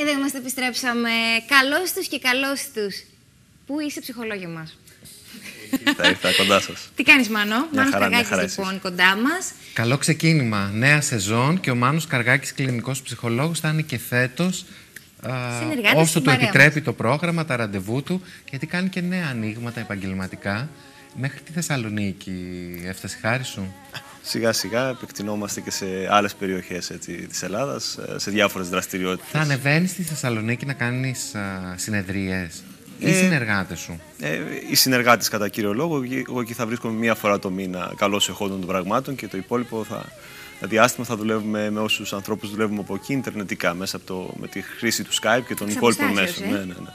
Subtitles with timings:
[0.00, 1.10] Εδώ είμαστε, επιστρέψαμε.
[1.46, 3.02] Καλώς τους και καλώς τους.
[3.66, 4.78] Πού είσαι, ψυχολόγιο μας;
[5.96, 6.88] Θα ήρθα κοντά σας.
[6.94, 9.52] Τι κάνεις, Μάνο; Μάνος Καργάκης, λοιπόν, κοντά μας.
[9.72, 10.70] Καλό ξεκίνημα.
[10.74, 14.64] Νέα σεζόν και ο Μάνος Καργάκης, κλινικός ψυχολόγος, θα είναι και φέτος.
[15.94, 20.68] Όσο το επιτρέπει το πρόγραμμα, τα ραντεβού του, γιατί κάνει και νέα ανοίγματα επαγγελματικά.
[21.16, 22.32] Μέχρι τη Θεσσαλονίκη
[22.84, 23.74] έφτασε χάρη σου.
[24.28, 29.30] Σιγά σιγά επεκτηνόμαστε και σε άλλες περιοχές έτσι, της Ελλάδας, ε, σε διάφορες δραστηριότητες.
[29.30, 32.62] Θα ανεβαίνεις στη Θεσσαλονίκη να κάνεις α, συνεδρίες
[32.98, 34.38] ή ε, συνεργάτες σου; Ε,
[34.70, 38.58] οι συνεργάτες κατά κύριο λόγο, εγώ εκεί θα βρίσκομαι μία φορά το μήνα καλώς εχόντων
[38.58, 40.04] των πραγμάτων και το υπόλοιπο θα,
[40.60, 44.60] διάστημα θα δουλεύουμε με όσους ανθρώπους δουλεύουμε από εκεί, ιντερνετικά, μέσα από το, με τη
[44.60, 46.44] χρήση του Skype και των υπόλοιπων μέσων.
[46.44, 46.92] Ε; Ναι, ναι, ναι.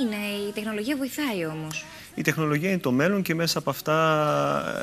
[0.00, 1.84] Είναι, η τεχνολογία βοηθάει όμως.
[2.14, 3.96] Η τεχνολογία είναι το μέλλον και μέσα από αυτά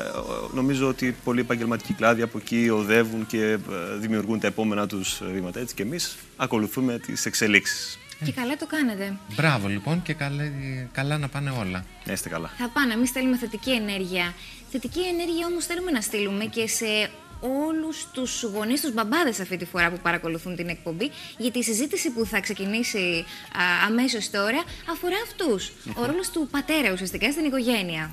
[0.06, 3.58] ε, νομίζω ότι πολλοί επαγγελματικοί κλάδοι από εκεί οδεύουν και ε,
[3.98, 5.60] δημιουργούν τα επόμενα τους βήματα.
[5.60, 7.98] Έτσι και εμείς ακολουθούμε τις εξελίξεις.
[8.24, 9.16] Και καλά το κάνετε.
[9.36, 10.52] Μπράβο λοιπόν και καλά,
[10.92, 11.84] καλά να πάνε όλα.
[12.04, 12.50] Να είστε καλά.
[12.58, 14.34] Θα πάνε, εμείς θέλουμε θετική ενέργεια.
[14.70, 19.64] Θετική ενέργεια όμως θέλουμε να στείλουμε και σε όλους τους γονείς, τους μπαμπάδες αυτή τη
[19.64, 23.24] φορά που παρακολουθούν την εκπομπή, γιατί η συζήτηση που θα ξεκινήσει
[23.58, 25.72] α, αμέσως τώρα αφορά αυτούς.
[25.94, 28.10] Ο ρόλος του πατέρα ουσιαστικά στην οικογένεια.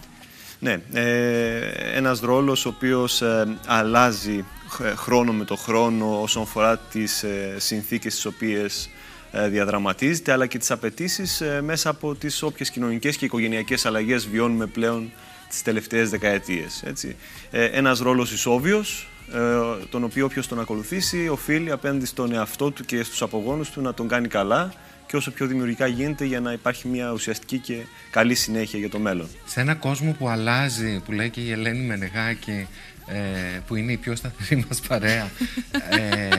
[0.59, 1.59] Ναι, ε,
[1.95, 4.45] ένας ρόλος ο οποίος ε, αλλάζει
[4.83, 8.89] ε, χρόνο με το χρόνο όσον αφορά τις ε, συνθήκες τις οποίες
[9.31, 14.65] ε, διαδραματίζεται, αλλά και τις απαιτήσεις μέσα από τις όποιες κοινωνικές και οικογενειακές αλλαγές βιώνουμε
[14.65, 15.11] πλέον
[15.49, 16.83] τις τελευταίες δεκαετίες.
[16.85, 17.15] Έτσι.
[17.51, 19.16] ένας ρόλος ισόβιος, ε,
[19.89, 23.93] τον οποίο όποιος τον ακολουθήσει οφείλει απέναντι στον εαυτό του και στους απογόνους του να
[23.93, 24.73] τον κάνει καλά
[25.07, 27.77] και όσο πιο δημιουργικά γίνεται για να υπάρχει μια ουσιαστική και
[28.11, 29.27] καλή συνέχεια για το μέλλον.
[29.45, 32.65] Σε ένα κόσμο που αλλάζει, που λέει και η Ελένη Μενεγάκη, ε,
[33.67, 35.31] που είναι η πιο σταθερή μας παρέα.
[35.89, 36.29] Ε,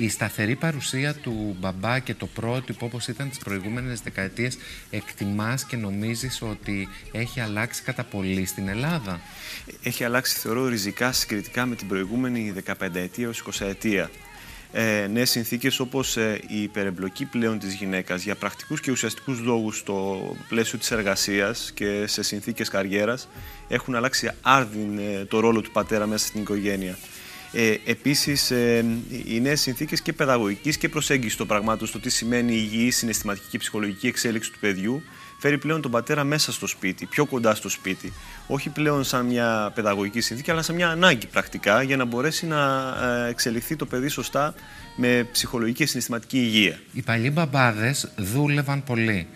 [0.00, 4.56] η σταθερή παρουσία του μπαμπά και το πρότυπο όπως ήταν τις προηγούμενες δεκαετίες
[4.90, 9.20] εκτιμάς και νομίζεις ότι έχει αλλάξει κατά πολύ στην Ελλάδα;
[9.82, 14.10] Έχει αλλάξει θεωρώ ριζικά συγκριτικά με την προηγούμενη 15 ετία έως 20 ετία
[14.72, 19.78] ε, νέες συνθήκες όπως ε, η υπερεμπλοκή πλέον της γυναίκας για πρακτικούς και ουσιαστικούς λόγους
[19.78, 23.28] στο πλαίσιο της εργασίας και σε συνθήκες καριέρας
[23.68, 26.98] έχουν αλλάξει άρδιν ε, το ρόλο του πατέρα μέσα στην οικογένεια.
[27.52, 28.84] Ε, επίσης, ε,
[29.24, 33.46] οι νέες συνθήκες και παιδαγωγικής και προσέγγισης των πραγμάτων στο τι σημαίνει η υγιή συναισθηματική
[33.50, 35.02] και ψυχολογική εξέλιξη του παιδιού
[35.42, 38.12] φέρει πλέον τον πατέρα μέσα στο σπίτι, πιο κοντά στο σπίτι.
[38.46, 42.94] Όχι πλέον σαν μια παιδαγωγική συνθήκη, αλλά σαν μια ανάγκη πρακτικά για να μπορέσει να
[43.26, 44.54] ε, εξελιχθεί το παιδί σωστά
[44.96, 46.78] με ψυχολογική και συναισθηματική υγεία.
[46.92, 49.26] Οι παλιοί μπαμπάδες δούλευαν πολύ.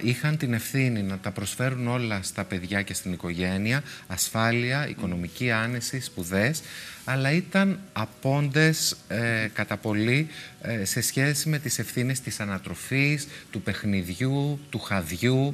[0.00, 6.00] είχαν την ευθύνη να τα προσφέρουν όλα στα παιδιά και στην οικογένεια, ασφάλεια, οικονομική άνεση,
[6.00, 6.62] σπουδές,
[7.04, 10.28] αλλά ήταν απόντες ε, κατά πολύ
[10.62, 15.52] ε, σε σχέση με τις ευθύνες της ανατροφής, του παιχνιδιού, του χαδιού.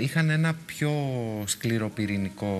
[0.00, 0.92] Είχαν ένα πιο
[1.46, 2.56] σκληροπυρηνικό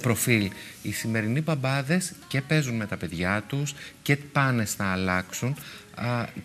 [0.00, 0.50] προφίλ.
[0.82, 5.56] Οι σημερινοί μπαμπάδες και παίζουν με τα παιδιά τους και πάνε να αλλάξουν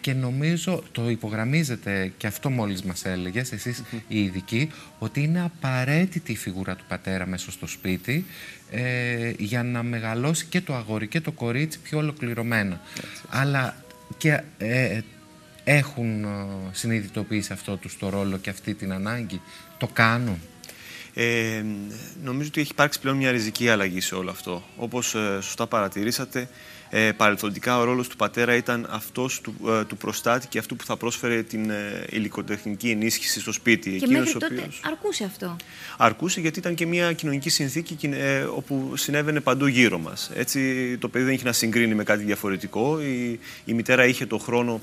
[0.02, 6.32] και νομίζω το υπογραμμίζετε και αυτό μόλις μας έλεγες εσείς οι ειδικοί ότι είναι απαραίτητη
[6.32, 8.26] η φιγούρα του πατέρα μέσα στο σπίτι
[8.72, 12.82] ε, για να μεγαλώσει και το αγόρι και το κορίτσι πιο ολοκληρωμένα.
[13.30, 13.76] Αλλά
[14.18, 15.00] και ε,
[15.64, 16.28] έχουν ε,
[16.72, 19.42] συνειδητοποιήσει αυτό τους το ρόλο και αυτή την ανάγκη;
[19.78, 20.40] Το κάνουν;
[21.14, 21.64] Ε,
[22.24, 24.64] νομίζω ότι έχει υπάρξει πλέον μια ριζική αλλαγή σε όλο αυτό.
[24.76, 26.50] Όπως ε, σωστά παρατηρήσατε,
[26.94, 30.86] ε, παρελθοντικά ο ρόλος του πατέρα ήταν αυτός του, ε, του προστάτη και αυτού που
[30.86, 33.98] θα πρόσφερε την ε, υλικοτεχνική ενίσχυση στο σπίτι.
[33.98, 34.82] Και μέχρι τότε οποίος...
[34.86, 35.56] αρκούσε αυτό;
[35.98, 40.32] Αρκούσε γιατί ήταν και μια κοινωνική συνθήκη ε, όπου συνέβαινε παντού γύρω μας.
[40.34, 43.02] Έτσι το παιδί δεν είχε να συγκρίνει με κάτι διαφορετικό.
[43.02, 44.82] Η, η μητέρα είχε το χρόνο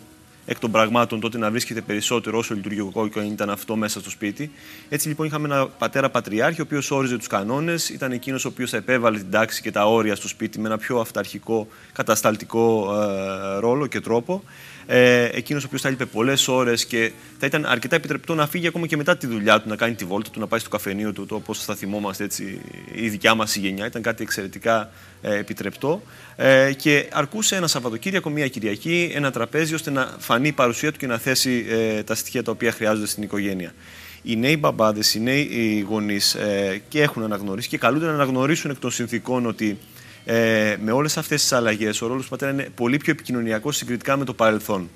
[0.50, 4.50] εκ των πραγμάτων τότε να βρίσκεται περισσότερο όσο λειτουργικό και ήταν αυτό μέσα στο σπίτι.
[4.88, 8.72] Έτσι λοιπόν είχαμε ένα πατέρα πατριάρχη, ο οποίος όριζε τους κανόνες, ήταν εκείνος ο οποίος
[8.72, 13.86] επέβαλε την τάξη και τα όρια στο σπίτι με ένα πιο αυταρχικό, κατασταλτικό ε, ρόλο
[13.86, 14.42] και τρόπο.
[14.91, 18.66] Ε, εκείνος ο οποίος θα έλειπε πολλές ώρες και θα ήταν αρκετά επιτρεπτό να φύγει
[18.66, 21.13] ακόμα και μετά τη δουλειά του, να κάνει τη βόλτα του, να πάει στο καφενείο
[21.13, 22.60] του, όπως θα θυμόμαστε έτσι,
[22.95, 23.86] η δικιά μας η γενιά.
[23.86, 24.91] Ήταν κάτι εξαιρετικά
[25.22, 26.03] ε, επιτρεπτό.
[26.36, 30.98] Ε, και αρκούσε ένα Σαββατοκύριακο, μία Κυριακή, ένα τραπέζι ώστε να φανεί η παρουσία του
[30.98, 33.74] και να θέσει ε, τα στοιχεία τα οποία χρειάζονται στην οικογένεια.
[34.22, 38.78] Οι νέοι μπαμπάδες, οι νέοι γονείς ε, και έχουν αναγνωρίσει και καλούνται να αναγνωρίσουν εκ
[38.78, 39.78] των συνθήκων ότι
[40.30, 44.16] ε, με όλες αυτές τις αλλαγές ο ρόλος του πατέρα είναι πολύ πιο επικοινωνιακός συγκριτικά
[44.16, 44.91] με το παρελθόν.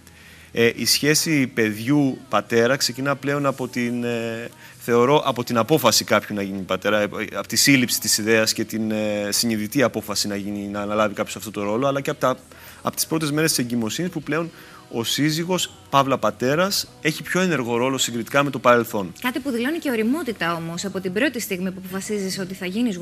[0.53, 4.49] Ε, η σχέση παιδιού-πατέρα ξεκινά πλέον από την, ε,
[4.79, 8.65] θεωρώ, από την απόφαση κάποιου να γίνει πατέρα, ε, από τη σύλληψη της ιδέας και
[8.65, 12.21] την ε, συνειδητή απόφαση να, γίνει, να αναλάβει κάποιος αυτό το ρόλο, αλλά και από,
[12.21, 12.37] τα,
[12.83, 14.51] από τις πρώτες μέρες της εγκυμοσύνης που πλέον
[14.95, 19.13] ο σύζυγος, παύλα πατέρας, έχει πιο ενεργό ρόλο συγκριτικά με το παρελθόν.
[19.21, 22.97] Κάτι που δηλώνει και οριμότητα όμως από την πρώτη στιγμή που αποφασίζεις ότι θα γίνεις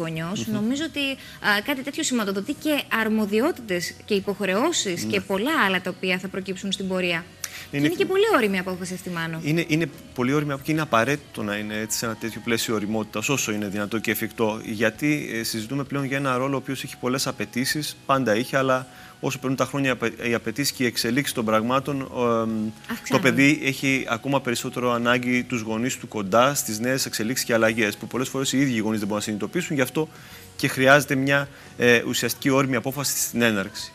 [0.53, 5.11] Νομίζω ότι α, κάτι τέτοιο σηματοδοτεί και αρμοδιότητες και υποχρεώσεις Ναι.
[5.11, 7.25] και πολλά άλλα τα οποία θα προκύψουν στην πορεία.
[7.73, 9.41] Είναι, είναι και πολύ όρημη η απόφαση αυτή, μάλλον.
[9.43, 13.29] Είναι, είναι πολύ όρημη και είναι απαραίτητο να είναι έτσι, σε ένα τέτοιο πλαίσιο οριμότητας,
[13.29, 14.61] όσο είναι δυνατό και εφικτό.
[14.65, 18.87] Γιατί ε, συζητούμε πλέον για ένα ρόλο ο οποίος έχει πολλές απαιτήσεις, πάντα είχε, αλλά
[19.21, 19.97] όσο περνούν τα χρόνια,
[20.29, 25.61] οι απαιτήσεις και οι εξελίξεις των πραγμάτων, ε, το παιδί έχει ακόμα περισσότερο ανάγκη τους
[25.61, 28.99] γονείς του κοντά στις νέες εξελίξεις και αλλαγές, που πολλές φορές οι ίδιοι οι γονείς
[28.99, 30.09] δεν μπορούν να συνειδητοποιήσουν, γι' αυτό
[30.57, 33.93] και χρειάζεται μια ε, ουσιαστική όρημη απόφαση στην έναρξη.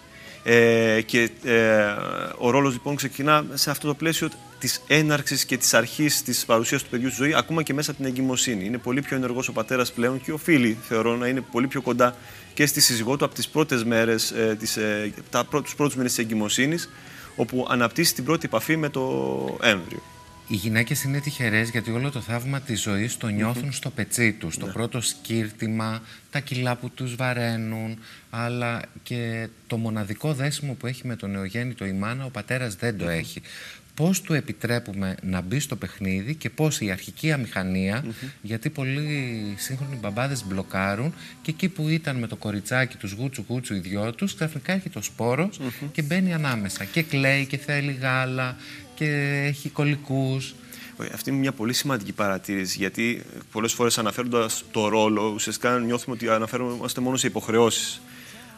[0.48, 1.86] Ε, και ε,
[2.38, 6.84] ο ρόλος λοιπόν ξεκινά σε αυτό το πλαίσιο της έναρξης και της αρχής της παρουσίας
[6.84, 8.66] του παιδιού στη ζωή, ακόμα και μέσα από την εγκυμοσύνη.
[8.66, 12.16] Είναι πολύ πιο ενεργός ο πατέρας πλέον και οφείλει, θεωρώ, να είναι πολύ πιο κοντά
[12.54, 16.14] και στη σύζυγό του από τις πρώτες μέρες, ε, τις, ε, τα, τους πρώτους μήνες
[16.14, 16.90] της εγκυμοσύνης,
[17.36, 19.02] όπου αναπτύσσει την πρώτη επαφή με το
[19.62, 20.02] έμβριο.
[20.48, 24.58] Οι γυναίκες είναι τυχερές γιατί όλο το θαύμα της ζωής το νιώθουν στο πετσί τους.
[24.58, 27.98] Το πρώτο σκύρτημα, τα κιλά που τους βαραίνουν,
[28.30, 32.98] αλλά και το μοναδικό δέσιμο που έχει με τον νεογέννητο η μάνα, ο πατέρας δεν
[32.98, 33.42] το έχει.
[33.96, 38.06] Πώς του επιτρέπουμε να μπει στο παιχνίδι και πώς η αρχική αμηχανία,
[38.42, 43.76] γιατί πολλοί σύγχρονοι μπαμπάδες μπλοκάρουν και εκεί που ήταν με το κοριτσάκι τους γούτσου γούτσου
[43.76, 45.60] οι δυο τους, ξαφνικά έχει το σπόρος
[45.92, 48.56] και μπαίνει ανάμεσα και κλαίει και θέλει γάλα
[48.96, 50.56] και έχει κολλικούς.
[51.14, 53.22] Αυτή είναι μια πολύ σημαντική παρατήρηση, γιατί
[53.52, 58.02] πολλές φορές αναφέροντας το ρόλο, ουσιαστικά νιώθουμε ότι αναφέρομαστε μόνο σε υποχρεώσεις.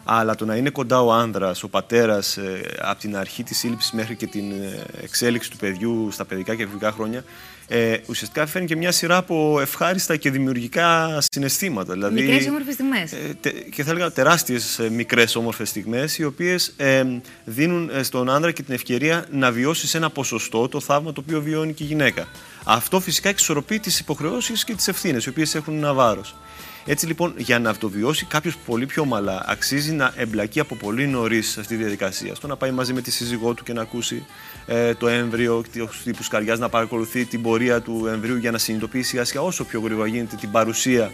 [0.10, 3.92] Αλλά το να είναι κοντά ο άνδρας, ο πατέρας, ε, από την αρχή της σύλληψης
[3.92, 7.24] μέχρι και την ε, εξέλιξη του παιδιού στα παιδικά και εφηβικά χρόνια,
[7.68, 11.94] ε, ουσιαστικά φέρνει και μια σειρά από ευχάριστα και δημιουργικά συναισθήματα.
[11.94, 13.12] Δηλαδή, μικρές όμορφες στιγμές.
[13.12, 17.04] Ε, τε, και θα έλεγα τεράστιες ε, μικρές όμορφες στιγμές, οι οποίες ε,
[17.46, 21.42] δίνουν στον άνδρα και την ευκαιρία να βιώσει σε ένα ποσοστό το θαύμα το οποίο
[21.42, 22.28] βιώνει και η γυναίκα.
[22.70, 26.36] Αυτό φυσικά εξορροπεί τις υποχρεώσεις και τις ευθύνες, οι οποίες έχουν ένα βάρος.
[26.86, 31.50] Έτσι λοιπόν, για να αυτοβιώσει κάποιος πολύ πιο ομαλά, αξίζει να εμπλακεί από πολύ νωρίς
[31.50, 32.36] σε αυτή τη διαδικασία.
[32.36, 34.26] Στο να πάει μαζί με τη σύζυγό του και να ακούσει
[34.66, 39.10] ε, το έμβριο, του τύπου καρδιά, να παρακολουθεί την πορεία του εμβρίου για να συνειδητοποιήσει
[39.10, 41.12] σιγά σιγά όσο πιο γρήγορα γίνεται την παρουσία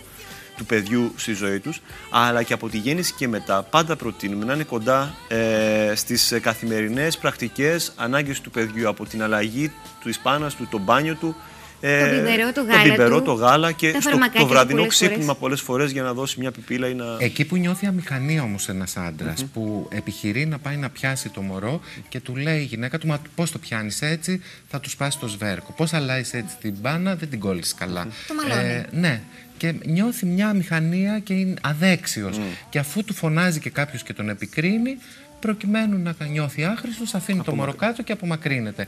[0.57, 3.63] του παιδιού στη ζωή τους, αλλά και από τη γέννηση και μετά.
[3.63, 9.71] Πάντα προτείνουμε να είναι κοντά ε, στις καθημερινές πρακτικές ανάγκες του παιδιού, από την αλλαγή
[10.01, 11.35] του ισπάνας του, το μπάνιο του,
[11.83, 15.35] το πιπερό, το γάλα, το, πιπερό, του, το γάλα και τα στο, το βραδινό ξύπνημα
[15.35, 17.06] πολλές φορές για να δώσει μια πιπίλα ή να...
[17.19, 21.81] Εκεί που νιώθει αμηχανία όμως ένας άντρας που επιχειρεί να πάει να πιάσει το μωρό
[22.09, 25.27] και του λέει η γυναίκα του «Μα πώς το πιάνεις έτσι, θα τους σπάσει το
[25.27, 25.74] σβέρκο.
[25.77, 28.07] Πώς αλλάζεις έτσι την μπάνα, δεν την κόλλεις καλά».
[28.27, 28.69] Το μαλώνει.
[28.69, 29.21] Ε, ναι.
[29.57, 32.39] Και νιώθει μια αμηχανία και είναι αδέξιος.
[32.69, 34.97] Και αφού του φωνάζει και κάποιος και τον επικρίνει,
[35.39, 38.88] προκειμένου να νιώθει άχρηστος, αφήνει το μωρό κάτω και απομακρύνεται.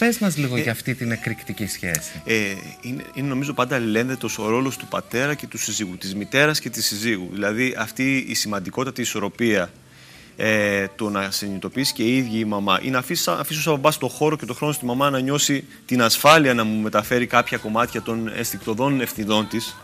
[0.00, 2.22] Πες μας λίγο Ε, για αυτή την εκρηκτική σχέση.
[2.24, 2.34] Ε,
[2.80, 6.70] είναι, είναι νομίζω πάντα αλληλένδετος ο ρόλος του πατέρα και του συζύγου, της μητέρας και
[6.70, 7.28] της συζύγου.
[7.32, 9.70] Δηλαδή αυτή η σημαντικότατη ισορροπία
[10.36, 13.90] ε, το να συνειδητοποιήσει και η ίδια η μαμά ή να αφήσεις, αφήσω σαν μπα
[13.90, 17.58] στο χώρο και το χρόνο στη μαμά να νιώσει την ασφάλεια να μου μεταφέρει κάποια
[17.58, 19.76] κομμάτια των αισθηκτοδών ευθυνών της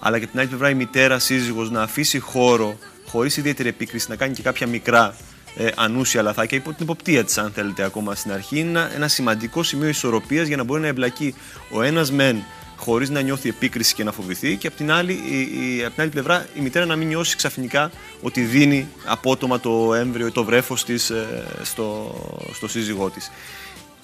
[0.00, 4.16] αλλά και την άλλη πλευρά η μητέρα σύζυγος να αφήσει χώρο χωρίς ιδιαίτερη επίκριση να
[4.16, 5.16] κάνει και κάποια μικρά
[5.58, 8.58] ε, ανούσια λαθάκια υπό την υποπτία της, αν θέλετε, ακόμα στην αρχή.
[8.58, 11.34] Είναι ένα, ένα σημαντικό σημείο ισορροπίας για να μπορεί να εμπλακεί
[11.70, 12.44] ο ένας μεν
[12.76, 16.02] χωρίς να νιώθει επίκριση και να φοβηθεί, και από την, άλλη, η, η, από την
[16.02, 17.90] άλλη πλευρά η μητέρα να μην νιώσει ξαφνικά
[18.20, 22.14] ότι δίνει απότομα το έμβριο ή το βρέφος της ε, στο,
[22.52, 23.30] στο σύζυγό της.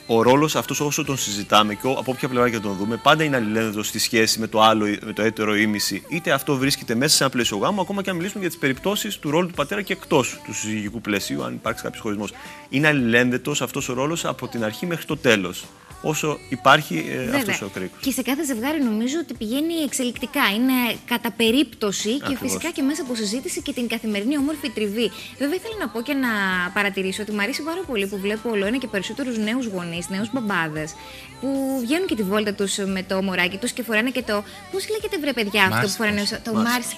[0.06, 3.36] Ο ρόλος αυτός, όσο τον συζητάμε και από όποια πλευρά και τον δούμε, πάντα είναι
[3.36, 6.02] αλληλένδετος στη σχέση με το άλλο, με το έτερο ήμιση.
[6.08, 9.18] Είτε αυτό βρίσκεται μέσα σε ένα πλαίσιο γάμου, ακόμα και αν μιλήσουμε για τις περιπτώσεις
[9.18, 12.32] του ρόλου του πατέρα και εκτός του συζυγικού πλαισίου, αν υπάρξει κάποιος χωρισμός.
[12.68, 15.64] Είναι αλληλένδετος αυτός ο ρόλος από την αρχή μέχρι το τέλος.
[16.02, 17.98] Όσο υπάρχει ε, αυτός ο κρίκος.
[18.00, 20.40] Και σε κάθε ζευγάρι νομίζω ότι πηγαίνει εξελικτικά.
[20.54, 20.72] Είναι
[21.06, 22.40] κατά περίπτωση και Ακριβώς.
[22.42, 25.10] φυσικά και μέσα από συζήτηση και την καθημερινή όμορφη τριβή.
[25.38, 26.28] Βέβαια, ήθελα να πω και να
[26.74, 30.28] παρατηρήσω ότι μου αρέσει πάρα πολύ που βλέπω όλο ένα και περισσότερους νέους γονείς, νέους
[30.32, 30.94] μπαμπάδες,
[31.40, 34.42] που βγαίνουν και τη βόλτα τους με το μωράκι τους και φοράνε και το.
[34.72, 35.96] Πώς λέγεται βρε παιδιά αυτό που Μάστιγος.
[35.96, 36.42] φοράνε.
[36.44, 36.62] Το Μάστιγος.
[36.72, 36.96] μάρσι.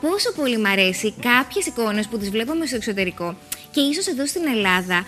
[0.00, 3.36] Πόσο πολύ μ' αρέσει κάποιες εικόνες που τις βλέπαμε στο εξωτερικό
[3.70, 5.04] και ίσως εδώ στην Ελλάδα α,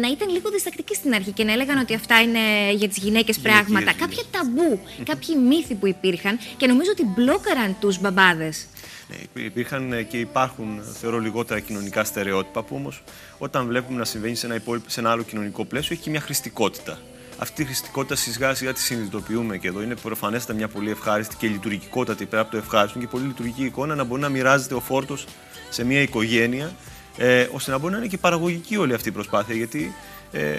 [0.00, 3.38] να ήταν λίγο διστακτικοί στην αρχή και να έλεγαν ότι αυτά είναι για τις γυναίκες
[3.38, 3.78] πράγματα.
[3.78, 3.94] δουλειές.
[3.98, 8.66] Κάποια ταμπού, κάποιοι μύθοι που υπήρχαν και νομίζω ότι μπλόκαραν τους μπαμπάδες.
[9.08, 13.02] Ναι, υπήρχαν ε, και υπάρχουν, θεωρώ, λιγότερα κοινωνικά στερεότυπα που όμως
[13.38, 16.20] όταν βλέπουμε να συμβαίνει σε ένα, υπόλοιπο, σε ένα άλλο κοινωνικό πλαίσιο έχει και μια
[16.20, 16.98] χρηστικότητα.
[17.38, 21.46] Αυτή η χρηστικότητα σιγά σιγά τη συνειδητοποιούμε και εδώ είναι προφανέστατα μια πολύ ευχάριστη και
[21.46, 25.26] λειτουργικότατη πέρα από το ευχάριστο και πολύ λειτουργική εικόνα να μπορεί να μοιράζεται ο φόρτος
[25.68, 26.72] σε μια οικογένεια
[27.16, 29.54] ε, ώστε να μπορεί να είναι και παραγωγική όλη αυτή η προσπάθεια.
[29.54, 29.94] Γιατί
[30.32, 30.54] ε,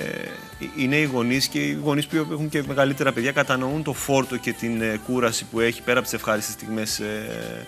[0.76, 4.54] οι νέοι γονείς και οι γονείς που έχουν και μεγαλύτερα παιδιά κατανοούν το φόρτο και
[4.54, 7.66] την ε, κούραση που έχει πέρα από τις ευχάριστες στιγμές ε,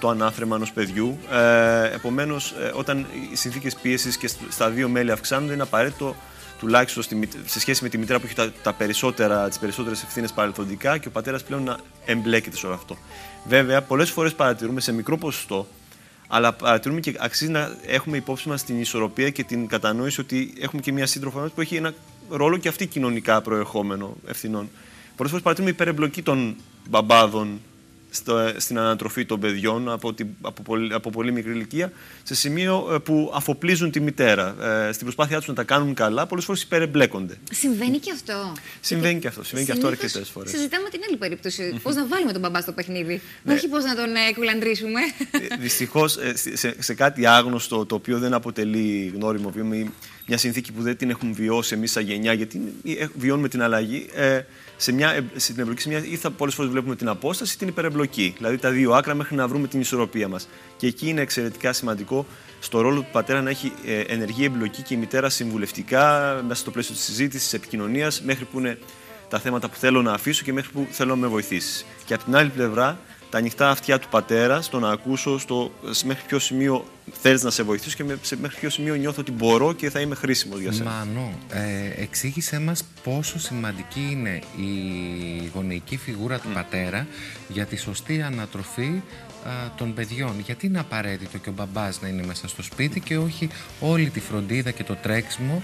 [0.00, 1.18] το ανάθρεμα ενός παιδιού.
[1.32, 6.16] Ε, Επομένως, ε, όταν οι συνθήκες πίεσης και στα δύο μέλη αυξάνονται, είναι απαραίτητο
[6.60, 10.32] τουλάχιστον στη, σε σχέση με τη μητέρα που έχει τα, τα περισσότερα, τις περισσότερες ευθύνες
[10.32, 12.96] παρελθοντικά και ο πατέρας πλέον να εμπλέκεται σε όλο αυτό.
[13.48, 15.66] Βέβαια, πολλές φορές παρατηρούμε σε μικρό ποσοστό
[16.32, 20.82] αλλά παρατηρούμε και αξίζει να έχουμε υπόψη μας την ισορροπία και την κατανόηση ότι έχουμε
[20.82, 21.94] και μια σύντροφο που έχει ένα
[22.28, 24.68] ρόλο και αυτή κοινωνικά προερχόμενο ευθυνών.
[25.16, 26.56] Πολλές φορές παρατηρούμε υπερεμπλοκή των
[26.88, 27.60] μπαμπάδων
[28.10, 32.88] στο, στην ανατροφή των παιδιών από, την, από, πολύ, από πολύ μικρή ηλικία σε σημείο
[32.94, 34.56] ε, που αφοπλίζουν τη μητέρα.
[34.88, 37.38] Ε, στην προσπάθειά τους να τα κάνουν καλά, πολλές φορές υπερεμπλέκονται.
[37.50, 39.44] Συμβαίνει και αυτό; Συμβαίνει και αυτό.
[39.44, 40.50] Συμβαίνει και αυτό αρκετές φορές.
[40.50, 41.80] Συζητάμε την άλλη περίπτωση.
[41.82, 43.20] Πώς να βάλουμε τον μπαμπά στο παιχνίδι.
[43.42, 43.54] Ναι.
[43.54, 45.00] Όχι πώς να τον ε, κουλαντρήσουμε.
[45.30, 49.90] Ε, Δυστυχώς ε, σε, σε, κάτι άγνωστο το οποίο δεν αποτελεί γνώριμο βήμα ή
[50.30, 52.60] μια συνθήκη που δεν την έχουμε βιώσει εμείς σαν γενιά, γιατί
[53.14, 54.06] βιώνουμε την αλλαγή.
[54.14, 54.40] Ε,
[54.76, 57.68] σε μια, στην εμπλοκή, σε μια, ή θα πολλές φορές βλέπουμε την απόσταση ή την
[57.68, 58.34] υπερεμπλοκή.
[58.36, 60.48] Δηλαδή τα δύο άκρα μέχρι να βρούμε την ισορροπία μας.
[60.76, 62.26] Και εκεί είναι εξαιρετικά σημαντικό
[62.60, 66.70] στο ρόλο του πατέρα να έχει ε, ενεργή εμπλοκή και η μητέρα συμβουλευτικά μέσα στο
[66.70, 68.78] πλαίσιο της συζήτησης, της επικοινωνίας, μέχρι που είναι
[69.28, 71.84] τα θέματα που θέλω να αφήσω και μέχρι που θέλω να με βοηθήσεις.
[72.04, 72.98] Και από την άλλη πλευρά,
[73.30, 75.72] τα ανοιχτά αυτιά του πατέρα, στο να ακούσω στο,
[76.04, 76.84] μέχρι ποιο σημείο
[77.20, 80.14] θέλεις να σε βοηθήσω και σε, μέχρι ποιο σημείο νιώθω ότι μπορώ και θα είμαι
[80.14, 80.90] χρήσιμο για σένα.
[80.90, 87.06] Μανώ, ε, εξήγησέ μας πόσο σημαντική είναι η γονεϊκή φιγούρα του πατέρα
[87.48, 89.02] για τη σωστή ανατροφή
[89.44, 90.40] α, των παιδιών.
[90.44, 93.48] Γιατί είναι απαραίτητο και ο μπαμπάς να είναι μέσα στο σπίτι και όχι
[93.80, 95.62] όλη τη φροντίδα και το τρέξιμο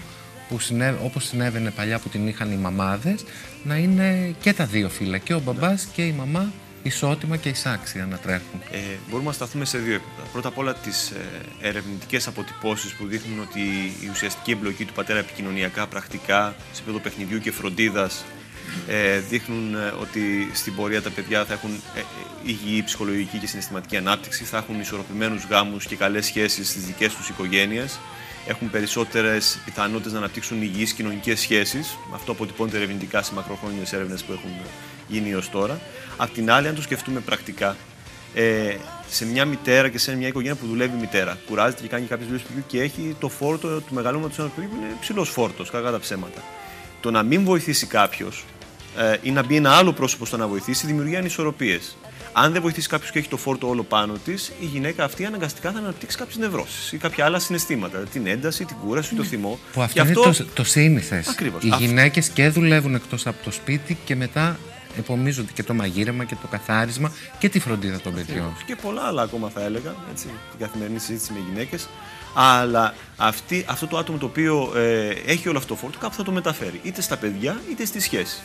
[0.49, 3.23] που συνέβη, όπως συνέβαινε παλιά που την είχαν οι μαμάδες,
[3.63, 6.51] να είναι και τα δύο φύλλα, και ο μπαμπάς και η μαμά
[6.87, 8.61] ισότιμα και εισάξια να τρέχουν.
[8.71, 8.77] Ε,
[9.09, 10.27] μπορούμε να σταθούμε σε δύο επίπεδα.
[10.31, 13.59] Πρώτα απ' όλα τις ε, ερευνητικές αποτυπώσεις που δείχνουν ότι
[14.01, 18.23] η ουσιαστική εμπλοκή του πατέρα επικοινωνιακά, πρακτικά, σε επίπεδο παιχνιδιού και φροντίδας,
[18.87, 22.01] ε, δείχνουν ε, ότι στην πορεία τα παιδιά θα έχουν ε,
[22.43, 27.29] υγιή ψυχολογική και συναισθηματική ανάπτυξη, θα έχουν ισορροπημένους γάμους και καλές σχέσεις στις δικές τους
[27.29, 27.99] οικογένειες,
[28.47, 31.97] έχουν περισσότερες πιθανότητες να αναπτύξουν υγιείς κοινωνικές σχέσεις.
[32.13, 34.51] Αυτό αποτυπώνεται ερευνητικά σε μακροχρόνιες έρευνες που έχουν
[35.07, 35.79] γίνει έως τώρα.
[36.17, 37.75] Απ' την άλλη, αν το σκεφτούμε πρακτικά,
[38.33, 38.75] ε,
[39.09, 42.45] σε μια μητέρα και σε μια οικογένεια που δουλεύει μητέρα, κουράζεται και κάνει κάποιες δουλειές
[42.45, 45.99] του και έχει το φόρτο του μεγαλώματο του παιδιού που είναι ψηλό φόρτος, κακά τα
[45.99, 46.43] ψέματα.
[47.01, 48.45] Το να μην βοηθήσει κάποιος
[48.97, 51.97] ε, ή να μπει ένα άλλο πρόσωπο στο να βοηθήσει δημιουργεί ανισορροπίες.
[52.39, 55.71] Αν δεν βοηθήσει κάποιος και έχει το φόρτο όλο πάνω της, η γυναίκα αυτή αναγκαστικά
[55.71, 57.97] θα αναπτύξει κάποιες νευρώσεις ή κάποια άλλα συναισθήματα.
[57.97, 59.59] Την ένταση, την κούραση, το θυμό.
[59.73, 60.23] Που αυτό, αυτό...
[60.23, 61.23] είναι το, το σύνηθε.
[61.61, 64.59] Οι γυναίκες και δουλεύουν εκτός από το σπίτι και μετά
[64.97, 68.57] επομίζονται και το μαγείρεμα και το καθάρισμα και τη φροντίδα των παιδιών.
[68.65, 71.87] Και πολλά άλλα ακόμα θα έλεγα, έτσι, την καθημερινή συζήτηση με γυναίκες.
[72.33, 76.23] Αλλά αυτή, αυτό το άτομο το οποίο ε, έχει όλο αυτό το φόρτο κάπου θα
[76.23, 78.37] το μεταφέρει είτε στα παιδιά είτε στη σχέση.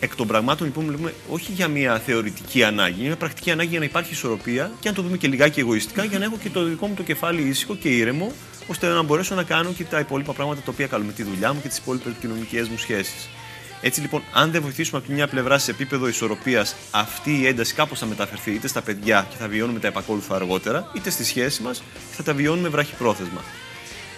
[0.00, 3.78] Εκ των πραγμάτων λοιπόν μιλούμε όχι για μια θεωρητική ανάγκη, είναι μια πρακτική ανάγκη για
[3.78, 6.64] να υπάρχει ισορροπία και να το δούμε και λιγάκι εγωιστικά για να έχω και το
[6.64, 8.32] δικό μου το κεφάλι ήσυχο και ήρεμο
[8.66, 11.52] ώστε να μπορέσω να κάνω και τα υπόλοιπα πράγματα τα οποία κάνω με τη δουλειά
[11.52, 13.28] μου και τις υπόλοιπες κοινωνικέ μου σχέσεις.
[13.80, 17.74] Έτσι λοιπόν, αν δεν βοηθήσουμε από τη μια πλευρά σε επίπεδο ισορροπίας, αυτή η ένταση
[17.74, 21.62] κάπως θα μεταφερθεί είτε στα παιδιά και θα βιώνουμε τα επακόλουθα αργότερα, είτε στη σχέση
[21.62, 23.40] μας και θα τα βιώνουμε βραχυπρόθεσμα.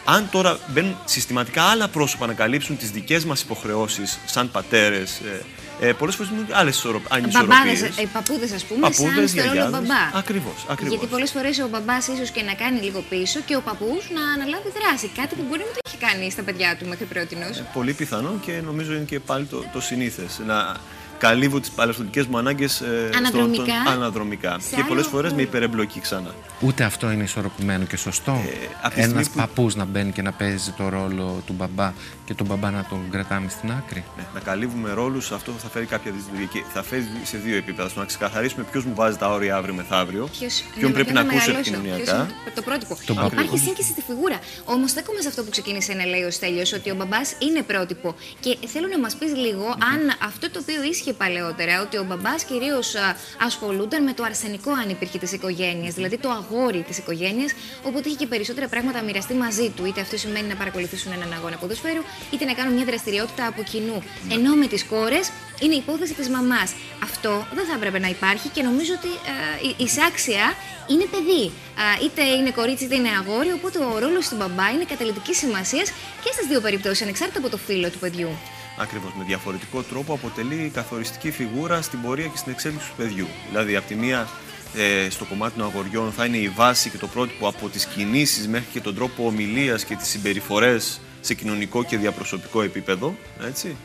[0.08, 5.44] Αν τώρα μπαίνουν συστηματικά άλλα πρόσωπα να καλύψουν τις δικές μας υποχρεώσεις σαν πατέρες, ε,
[5.80, 7.90] ε, Πολλές φορές είναι άλλες ανισορροπίε.
[8.00, 10.02] Οι παππούδες, ας πούμε, παππούδες, σαν στο ρόλο μπαμπά.
[10.14, 10.66] Ακριβώς.
[10.68, 10.92] Ακριβώς.
[10.92, 14.22] Γιατί πολλές φορές ο μπαμπάς ίσως και να κάνει λίγο πίσω και ο παππούς να
[14.34, 15.10] αναλάβει δράση.
[15.16, 17.36] Κάτι που μπορεί να το έχει κάνει στα παιδιά του μέχρι πρώτη.
[17.40, 20.40] Ε, πολύ πιθανό και νομίζω είναι και πάλι το, το συνήθες.
[20.46, 20.76] Να
[21.18, 24.60] καλύβω τις παρελθοντικέ μου ανάγκες ε, αναδρομικά, στο, αναδρομικά.
[24.76, 26.34] και πολλές φορές με υπερεμπλοκή ξανά.
[26.60, 28.40] Ούτε αυτό είναι ισορροπημένο και σωστό.
[28.96, 29.36] Ε, Ένας που...
[29.36, 31.92] παππούς να μπαίνει και να παίζει το ρόλο του μπαμπά
[32.24, 34.04] και τον μπαμπά να τον κρατάμε στην άκρη.
[34.16, 36.64] Ναι, να καλύβουμε ρόλους, αυτό θα φέρει κάποια δυσλειτουργία.
[36.72, 37.88] Θα φέρει σε δύο επίπεδα.
[37.88, 40.28] Στο να ξεκαθαρίσουμε ποιος μου βάζει τα όρια αύριο μεθαύριο,
[40.78, 42.28] ποιον πρέπει να ακούσει επικοινωνιακά.
[42.54, 42.96] Το πρότυπο.
[43.32, 44.38] Υπάρχει σύγκριση στη φιγούρα.
[44.64, 48.14] Όμως στέκομαι σε αυτό που ξεκίνησε να λέει ο Στέλιος, ότι ο μπαμπάς είναι πρότυπο.
[48.40, 52.44] Και θέλω να μας πεις λίγο αν αυτό το οποίο ίσχυε παλαιότερα, ότι ο μπαμπάς
[52.44, 52.94] κυρίως
[53.46, 58.16] ασχολούνταν με το αρσενικό αν υπήρχε της οικογένειας, δηλαδή το αγόρι της οικογένειας, οπότε είχε
[58.16, 59.84] και περισσότερα πράγματα να μοιραστεί μαζί του.
[59.84, 64.02] Είτε αυτό σημαίνει να παρακολουθήσουν έναν αγώνα ποδοσφαίρου, είτε να κάνουν μια δραστηριότητα από κοινού.
[64.28, 64.34] Ναι.
[64.34, 66.72] Ενώ με τις κόρες είναι η υπόθεση της μαμάς.
[67.02, 70.54] Αυτό δεν θα έπρεπε να υπάρχει και νομίζω ότι ε, η εισάξια
[70.86, 71.44] είναι παιδί.
[72.00, 75.88] Ε, είτε είναι κορίτσι είτε είναι αγόρι, οπότε ο ρόλος του μπαμπά είναι καταλητικής σημασίας
[76.22, 78.30] και στις δύο περιπτώσεις, ανεξάρτητα από το φύλλο του παιδιού.
[78.78, 83.26] Ακριβώς με διαφορετικό τρόπο αποτελεί καθοριστική φιγούρα στην πορεία και στην εξέλιξη του παιδιού.
[83.48, 84.28] Δηλαδή, από τη μία
[84.76, 88.48] ε, στο κομμάτι των αγοριών θα είναι η βάση και το πρότυπο από τις κινήσεις
[88.48, 93.16] μέχρι και τον τρόπο ομιλίας και τις συμπεριφορές σε κοινωνικό και διαπροσωπικό επίπεδο.
[93.46, 93.76] Έτσι.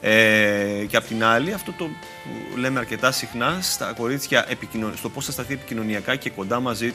[0.00, 4.46] Ε, και απ' την άλλη, αυτό το που λέμε αρκετά συχνά στα κορίτσια,
[4.94, 6.90] στο πώς θα σταθεί επικοινωνιακά και κοντά μαζί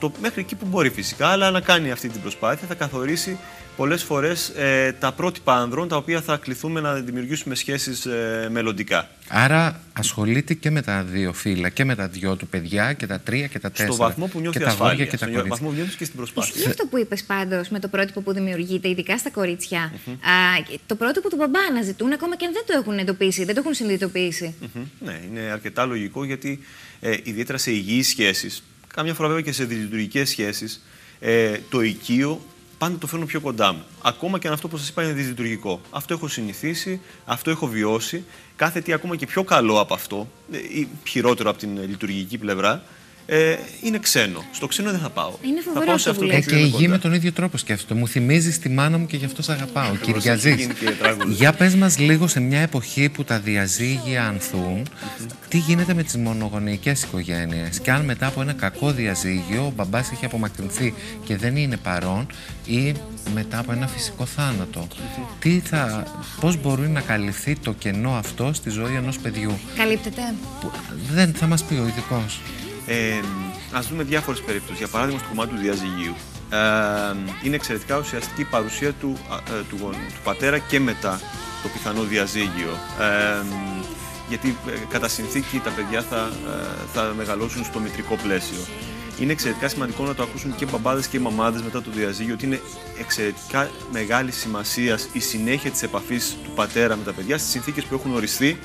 [0.00, 3.38] του, μέχρι εκεί που μπορεί φυσικά, αλλά να κάνει αυτή την προσπάθεια, θα καθορίσει
[3.76, 9.08] πολλές φορές ε, τα πρότυπα ανδρών τα οποία θα κληθούμε να δημιουργήσουμε σχέσεις ε, μελλοντικά.
[9.28, 13.20] Άρα ασχολείται και με τα δύο φύλλα, και με τα δυο του παιδιά, και τα
[13.20, 13.92] τρία και τα τέσσερα.
[13.92, 16.52] Στο βαθμό που νιώθει και ασφάλεια, και τα στο βαθμό που νιώθεις και στην προσπάθεια.
[16.56, 19.80] Ισχύει αυτό που είπες πάντως με το πρότυπο που δημιουργείται, ειδικά στα κορίτσια.
[19.80, 23.60] Α, το πρότυπο του μπαμπά αναζητούν ακόμα και αν δεν το έχουν εντοπίσει, δεν το
[23.60, 24.54] έχουν συνειδητοποιήσει.
[25.04, 26.60] Ναι, είναι αρκετά λογικό γιατί
[27.00, 28.62] ε, ιδιαίτερα σε υγιείς σχέσεις,
[28.94, 30.82] Καμιά φορά βέβαια και σε δυσλειτουργικέ σχέσεις,
[31.20, 32.40] ε, το οικείο
[32.78, 33.84] πάντα το φέρνω πιο κοντά μου.
[34.02, 35.80] Ακόμα και αν αυτό που σας είπα είναι δυσλειτουργικό.
[35.90, 38.24] Αυτό έχω συνηθίσει, αυτό έχω βιώσει.
[38.56, 42.82] Κάθε τι ακόμα και πιο καλό από αυτό, ε, ή χειρότερο από την λειτουργική πλευρά,
[43.32, 44.44] ε, είναι ξένο.
[44.52, 45.32] Στο ξένο δεν θα πάω.
[45.42, 47.94] Είναι θα πάω σε αυτό ε, και η γη με τον ίδιο τρόπο σκέφτεται.
[47.94, 49.94] Μου θυμίζει τη μάνα μου και γι' αυτό σε αγαπάω.
[49.96, 50.68] Κυριαζής.
[51.28, 54.86] Για πες μας λίγο σε μια εποχή που τα διαζύγια ανθούν,
[55.48, 60.10] τι γίνεται με τις μονογονεϊκές οικογένειες; Και αν μετά από ένα κακό διαζύγιο ο μπαμπάς
[60.10, 60.94] έχει απομακρυνθεί
[61.24, 62.26] και δεν είναι παρόν,
[62.66, 62.94] ή
[63.34, 64.86] μετά από ένα φυσικό θάνατο;
[65.38, 66.04] Τι θα,
[66.40, 70.22] πώς μπορεί να καλυφθεί το κενό αυτό στη ζωή ενός παιδιού; Καλύπτεται.
[71.12, 72.40] Δεν θα μας πει ο ειδικός.
[72.92, 73.20] Ε,
[73.72, 74.78] ας δούμε διάφορες περιπτώσεις.
[74.78, 76.14] Για παράδειγμα, στο κομμάτι του διαζυγίου.
[76.50, 76.56] Ε,
[77.42, 81.20] είναι εξαιρετικά ουσιαστική η παρουσία του, ε, του, του, πατέρα και μετά
[81.62, 82.72] το πιθανό διαζύγιο.
[83.00, 83.44] Ε,
[84.28, 88.58] γιατί ε, κατά συνθήκη τα παιδιά θα, ε, θα μεγαλώσουν στο μητρικό πλαίσιο.
[89.20, 92.34] Είναι εξαιρετικά σημαντικό να το ακούσουν και οι μπαμπάδες και οι μαμάδες μετά το διαζύγιο
[92.34, 92.60] ότι είναι
[92.98, 97.94] εξαιρετικά μεγάλη σημασία η συνέχεια της επαφής του πατέρα με τα παιδιά στις συνθήκες που
[97.94, 98.58] έχουν οριστεί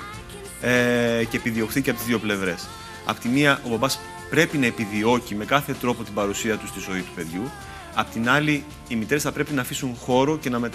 [0.61, 2.67] ε, και επιδιωχθεί και από τις δύο πλευρές.
[3.05, 6.79] Απ' τη μία, ο μπαμπάς πρέπει να επιδιώκει με κάθε τρόπο την παρουσία του στη
[6.79, 7.51] ζωή του παιδιού.
[7.97, 10.71] Απ' την άλλη, οι μητέρες θα πρέπει να αφήσουν χώρο και να, ε,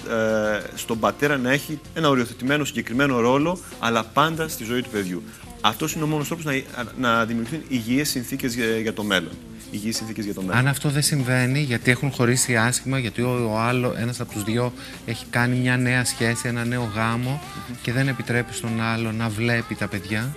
[0.75, 5.23] στον πατέρα να έχει ένα οριοθετημένο συγκεκριμένο ρόλο, αλλά πάντα στη ζωή του παιδιού.
[5.61, 6.53] Αυτός είναι ο μόνος τρόπος να,
[6.99, 9.33] να δημιουργηθούν υγιείς συνθήκες για, για, το μέλλον.
[9.71, 10.57] Υγιείς συνθήκες για το μέλλον.
[10.57, 14.45] Αν αυτό δεν συμβαίνει, γιατί έχουν χωρίσει άσχημα, γιατί ο, ο άλλο, ένας από τους
[14.45, 14.73] δυο
[15.07, 17.43] έχει κάνει μια νέα σχέση, ένα νέο γάμο
[17.83, 20.35] και δεν επιτρέπει στον άλλο να βλέπει τα παιδιά.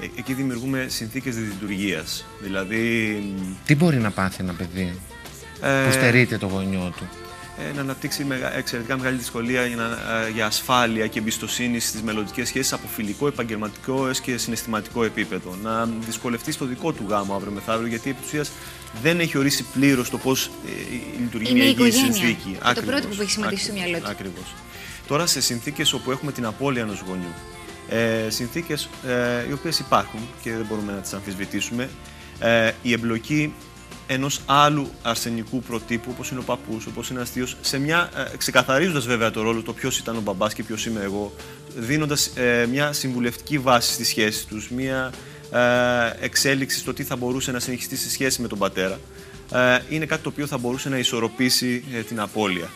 [0.00, 2.24] Ε, εκεί δημιουργούμε συνθήκες λειτουργίας.
[2.40, 3.22] Δηλαδή...
[3.64, 4.98] Τι μπορεί να πάθει ένα παιδί
[5.60, 5.84] ε...
[5.84, 7.08] που στερείται το γονιό του;
[7.68, 12.72] Ε, να αναπτύξει εξαιρετικά μεγάλη δυσκολία για, ε, για ασφάλεια και εμπιστοσύνη στις μελλοντικές σχέσεις
[12.72, 15.56] από φιλικό, επαγγελματικό έως και συναισθηματικό επίπεδο.
[15.62, 18.50] Να δυσκολευτεί στο δικό του γάμο αύριο μεθαύριο, γιατί επί της
[19.02, 22.58] δεν έχει ορίσει πλήρως το πώς ε, λειτουργεί μια υγιής συνθήκη.
[22.74, 24.08] Το πρώτο που έχει σημαντήσει στο μυαλό του.
[24.08, 24.54] Ακριβώς.
[25.06, 27.34] Τώρα σε συνθήκες όπου έχουμε την απώλεια ενός γονιού,
[27.90, 31.88] ε, συνθήκες ε, οι οποίες υπάρχουν και δεν μπορούμε να τις αμφισβητήσουμε.
[32.38, 33.52] Ε, η εμπλοκή
[34.06, 39.06] ενός άλλου αρσενικού προτύπου, όπως είναι ο παππούς, όπως είναι αστείος, σε μια, ε, ξεκαθαρίζοντας
[39.06, 41.34] βέβαια το ρόλο το ποιος ήταν ο μπαμπάς και ποιος είμαι εγώ,
[41.76, 45.12] δίνοντας ε, μια συμβουλευτική βάση στη σχέση τους, μια
[45.52, 49.00] ε, εξέλιξη στο τι θα μπορούσε να συνεχιστεί στη σχέση με τον πατέρα,
[49.52, 52.68] ε, είναι κάτι το οποίο θα μπορούσε να ισορροπήσει την απώλεια.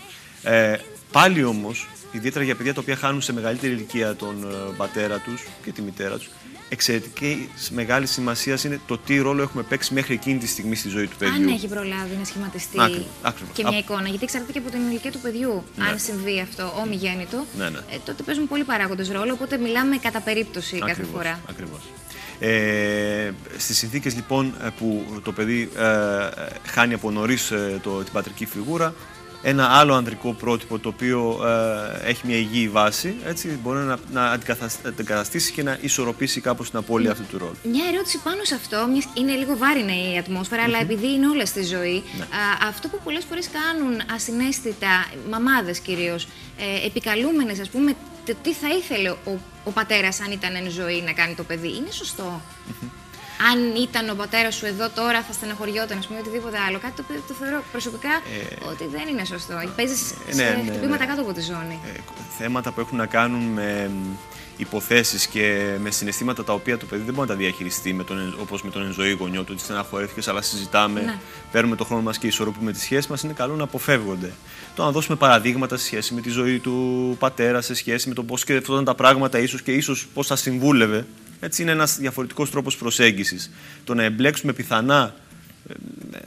[1.13, 5.47] πάλι όμως, ιδιαίτερα για παιδιά τα οποία χάνουν σε μεγαλύτερη ηλικία τον ε, πατέρα τους
[5.65, 6.31] και τη μητέρα τους,
[6.69, 11.07] εξαιρετική μεγάλη σημασία είναι το τι ρόλο έχουμε παίξει μέχρι εκείνη τη στιγμή στη ζωή
[11.07, 11.35] του παιδιού.
[11.35, 12.79] Αν έχει προλάβει να σχηματιστεί
[13.53, 14.09] και μια εικόνα.
[14.09, 15.65] Γιατί εξαρτάται και από την ηλικία του παιδιού.
[15.77, 15.89] Ναι.
[15.89, 17.79] Αν συμβεί αυτό ομιγέννητο, ναι, ναι.
[17.79, 19.33] Ε, τότε παίζουν πολλοί παράγοντες ρόλο.
[19.33, 21.41] Οπότε μιλάμε κατά περίπτωση κάθε φορά.
[21.51, 21.81] Ακριβώς.
[22.39, 26.29] Ε, στις συνθήκες λοιπόν ε, που το παιδί ε,
[26.67, 28.95] χάνει από νωρίς ε, την πατρική φιγούρα
[29.47, 31.41] ένα άλλο ανδρικό πρότυπο το οποίο
[32.05, 34.39] ε, έχει μια υγιή βάση, έτσι, μπορεί να, να
[34.87, 37.57] αντικαταστήσει και να ισορροπήσει κάπως την απώλεια αυτού του ρόλου.
[37.63, 41.63] Μια ερώτηση πάνω σε αυτό, είναι λίγο βάρινα η ατμόσφαιρα, αλλά επειδή είναι όλα στη
[41.63, 42.25] ζωή, ναι.
[42.25, 46.29] α, αυτό που πολλές φορές κάνουν ασυναίσθητα, μαμάδες κυρίως,
[46.59, 47.95] ε, επικαλούμενες ας πούμε,
[48.27, 51.77] το τι θα ήθελε ο, ο πατέρας αν ήταν εν ζωή να κάνει το παιδί,
[51.77, 52.41] είναι σωστό;
[53.51, 56.79] Αν ήταν ο πατέρας σου εδώ τώρα θα στεναχωριόταν, ας πούμε, οτιδήποτε άλλο.
[56.79, 59.55] Κάτι το οποίο το θεωρώ προσωπικά ε, ότι δεν είναι σωστό.
[59.77, 61.11] Παίζεις ε, ναι, σε ναι, χτυπήματα ναι.
[61.11, 61.81] κάτω από τη ζώνη.
[61.95, 61.99] Ε,
[62.39, 63.91] θέματα που έχουν να κάνουν με
[64.57, 67.97] υποθέσεις και με συναισθήματα τα οποία το παιδί δεν μπορεί να τα διαχειριστεί
[68.41, 71.19] όπως με τον ενζωή γονιό του, ότι στεναχωρέθηκες, αλλά συζητάμε, ναι.
[71.53, 74.33] παίρνουμε τον χρόνο μας και ισορροπούμε τις σχέσεις μας, είναι καλό να αποφεύγονται.
[74.75, 78.23] Το να δώσουμε παραδείγματα σε σχέση με τη ζωή του πατέρα, σε σχέση με το
[78.23, 81.07] πώς σκεφτόταν τα πράγματα, ίσως και ίσως πώς θα συμβούλευε
[81.45, 83.51] έτσι είναι ένας διαφορετικός τρόπος προσέγγισης.
[83.85, 85.15] Το να εμπλέξουμε πιθανά
[85.69, 85.75] ε,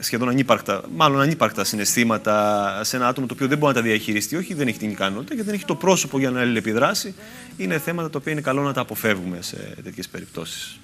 [0.02, 4.36] σχεδόν ανύπαρκτα, μάλλον ανύπαρκτα συναισθήματα σε ένα άτομο το οποίο δεν μπορεί να τα διαχειριστεί,
[4.36, 7.14] όχι δεν έχει την ικανότητα και δεν έχει το πρόσωπο για να αλληλεπιδράσει,
[7.56, 10.78] είναι θέματα τα οποία είναι καλό να τα αποφεύγουμε σε τέτοιες περιπτώσεις.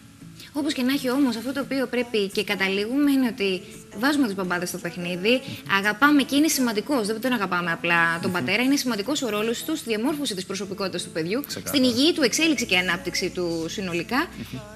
[0.57, 3.61] Όπως και να έχει όμως, αυτό το οποίο πρέπει και καταλήγουμε είναι ότι
[3.99, 5.41] βάζουμε του μπαμπάδες στο παιχνίδι,
[5.79, 7.07] αγαπάμε και είναι σημαντικός.
[7.07, 8.63] Δεν τον αγαπάμε απλά τον πατέρα.
[8.63, 12.67] Είναι σημαντικός ο ρόλος του στη διαμόρφωση της προσωπικότητας του παιδιού, στην υγιή του εξέλιξη
[12.67, 14.27] και ανάπτυξη του συνολικά.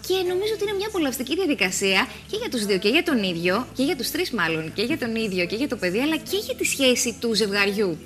[0.07, 3.67] Και νομίζω ότι είναι μια απολαυστική διαδικασία και για τους δύο, και για τον ίδιο,
[3.75, 6.37] και για τους τρεις μάλλον, και για τον ίδιο και για το παιδί, αλλά και
[6.37, 7.99] για τη σχέση του ζευγαριού.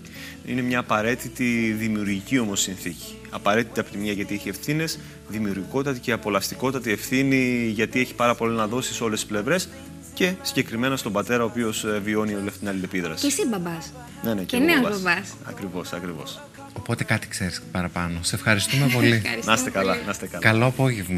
[0.46, 3.16] Είναι μια απαραίτητη δημιουργική όμως συνθήκη.
[3.34, 8.56] Απαραίτητη από τη μία γιατί έχει ευθύνες, δημιουργικότατη και απολαστικότατη ευθύνη γιατί έχει πάρα πολύ
[8.56, 9.68] να δώσει σε όλες τις πλευρές
[10.14, 13.20] και συγκεκριμένα στον πατέρα ο οποίος βιώνει όλη αυτή την αλληλεπίδραση.
[13.20, 13.92] Και εσύ μπαμπάς.
[14.24, 15.00] Ναι, ναι, Και εγώ νέος μπαμπάς.
[15.02, 15.34] μπαμπάς.
[15.44, 16.40] Ακριβώς, ακριβώς.
[16.72, 18.18] Οπότε κάτι ξέρεις παραπάνω.
[18.22, 19.12] Σε ευχαριστούμε πολύ.
[19.24, 20.04] Ευχαριστώ Να είστε καλά, πολύ.
[20.04, 20.42] να είστε καλά.
[20.42, 21.16] Καλό απόγευμα.